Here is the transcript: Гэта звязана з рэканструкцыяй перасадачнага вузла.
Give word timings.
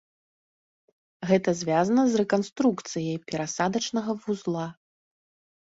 Гэта 1.31 1.53
звязана 1.61 2.01
з 2.13 2.21
рэканструкцыяй 2.21 3.21
перасадачнага 3.33 4.11
вузла. 4.25 4.67